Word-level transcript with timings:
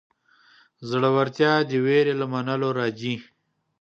زړورتیا 0.89 1.51
د 1.69 1.71
وېرې 1.85 2.13
له 2.21 2.25
منلو 2.33 2.69
راځي. 2.79 3.15